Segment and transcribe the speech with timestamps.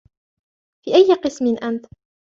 [0.83, 1.85] في أي قسم أنت؟